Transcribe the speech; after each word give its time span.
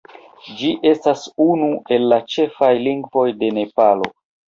Ĝi 0.61 0.71
estas 0.91 1.27
unu 1.47 1.69
el 1.99 2.09
la 2.15 2.21
ĉefaj 2.37 2.73
lingvoj 2.91 3.31
de 3.45 3.55
Nepalo. 3.63 4.15